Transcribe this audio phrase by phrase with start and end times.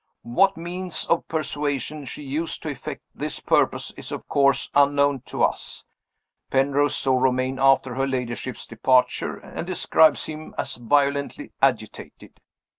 [0.23, 5.43] What means of persuasion she used to effect this purpose is of course unknown to
[5.43, 5.85] us.
[6.49, 12.39] Penrose saw Romayne after her ladyship's departure, and describes him as violently agitated.